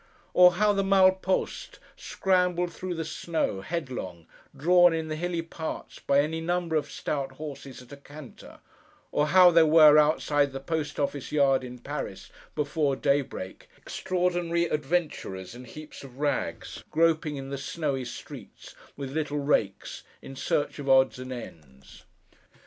[0.33, 4.25] Or how the Malle Poste scrambled through the snow, headlong,
[4.57, 8.61] drawn in the hilly parts by any number of stout horses at a canter;
[9.11, 15.53] or how there were, outside the Post office Yard in Paris, before daybreak, extraordinary adventurers
[15.53, 20.89] in heaps of rags, groping in the snowy streets with little rakes, in search of
[20.89, 22.05] odds and ends.